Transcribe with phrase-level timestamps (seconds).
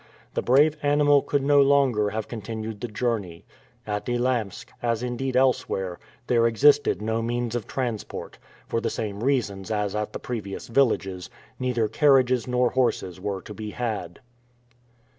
[0.33, 3.45] The brave animal could no longer have continued the journey.
[3.85, 9.69] At Elamsk, as indeed elsewhere, there existed no means of transport, for the same reasons
[9.69, 11.29] as at the previous villages,
[11.59, 14.21] neither carriages nor horses were to be had.